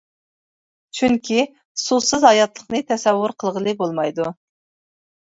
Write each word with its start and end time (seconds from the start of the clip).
چۈنكى، 0.99 1.43
سۇسىز 1.83 2.27
ھاياتلىقنى 2.31 2.83
تەسەۋۋۇر 2.91 3.39
قىلغىلى 3.45 3.81
بولمايدۇ. 3.87 4.31